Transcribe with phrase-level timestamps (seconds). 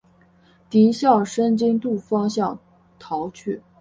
[0.67, 2.57] 敌向申津渡方向
[2.97, 3.61] 逃去。